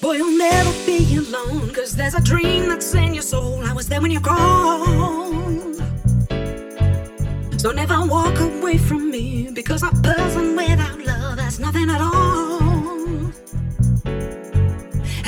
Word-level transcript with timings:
Boy, 0.00 0.14
you'll 0.16 0.38
never 0.38 0.72
be 0.86 1.16
alone, 1.18 1.70
cause 1.72 1.94
there's 1.94 2.14
a 2.14 2.20
dream 2.20 2.68
that's 2.68 2.94
in 2.94 3.14
your 3.14 3.22
soul. 3.22 3.62
I 3.64 3.72
was 3.72 3.88
at 11.90 12.00
all. 12.00 13.32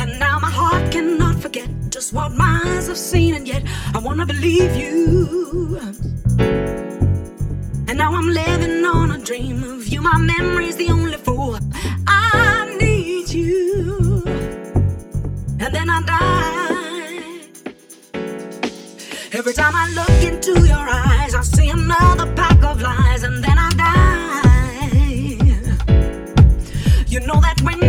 And 0.00 0.18
now 0.18 0.38
my 0.38 0.50
heart 0.50 0.90
cannot 0.92 1.36
forget 1.40 1.68
just 1.90 2.12
what 2.12 2.32
my 2.32 2.60
eyes 2.64 2.86
have 2.88 2.98
seen, 2.98 3.34
and 3.34 3.46
yet 3.46 3.62
I 3.94 3.98
wanna 3.98 4.26
believe 4.26 4.74
you. 4.76 5.78
And 7.88 7.98
now 7.98 8.14
I'm 8.14 8.28
living 8.28 8.84
on 8.84 9.10
a 9.12 9.18
dream 9.18 9.62
of 9.64 9.88
you. 9.88 10.00
My 10.00 10.18
memory's 10.18 10.76
the 10.76 10.90
only 10.90 11.16
fool. 11.16 11.58
I 12.06 12.76
need 12.80 13.28
you. 13.30 14.22
And 15.58 15.74
then 15.74 15.90
I 15.90 16.00
die. 16.02 16.50
Every 19.32 19.52
time 19.52 19.74
I 19.74 19.88
look 19.94 20.22
into 20.32 20.52
your 20.66 20.86
eyes, 20.88 21.34
I 21.34 21.42
see 21.42 21.68
another 21.70 22.26
pack 22.34 22.62
of 22.62 22.80
lies, 22.82 23.22
and 23.22 23.42
then 23.42 23.58
I 23.58 23.69
know 27.32 27.40
that 27.40 27.60
when 27.62 27.79